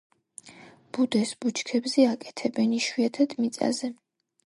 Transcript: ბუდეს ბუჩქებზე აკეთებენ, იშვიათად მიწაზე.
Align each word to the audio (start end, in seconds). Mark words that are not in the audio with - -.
ბუდეს 0.97 1.35
ბუჩქებზე 1.45 2.07
აკეთებენ, 2.15 2.77
იშვიათად 2.83 3.41
მიწაზე. 3.45 3.97